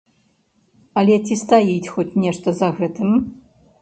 [1.01, 3.09] Але ці стаіць хоць нешта за гэтым?